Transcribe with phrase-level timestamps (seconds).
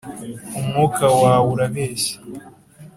[0.57, 2.15] umwuka wawe urabeshya.